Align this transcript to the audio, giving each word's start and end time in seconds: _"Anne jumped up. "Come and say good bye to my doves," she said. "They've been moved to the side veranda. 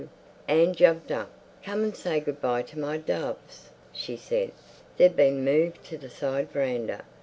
_"Anne 0.47 0.73
jumped 0.73 1.11
up. 1.11 1.29
"Come 1.63 1.83
and 1.83 1.95
say 1.95 2.19
good 2.19 2.41
bye 2.41 2.63
to 2.63 2.79
my 2.79 2.97
doves," 2.97 3.69
she 3.93 4.17
said. 4.17 4.49
"They've 4.97 5.15
been 5.15 5.45
moved 5.45 5.83
to 5.89 5.97
the 5.99 6.09
side 6.09 6.49
veranda. 6.51 7.03